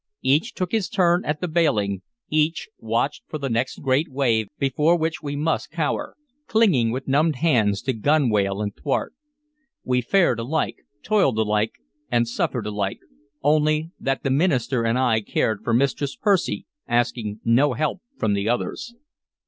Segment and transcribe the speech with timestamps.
[0.23, 4.97] Each took his turn at the bailing, each watched for the next great wave before
[4.97, 6.15] which we must cower,
[6.47, 9.13] clinging with numbed hands to gunwale and thwart.
[9.83, 11.73] We fared alike, toiled alike,
[12.11, 12.97] and suffered alike,
[13.43, 18.49] only that the minister and I cared for Mistress Percy, asking no help from the
[18.49, 18.95] others.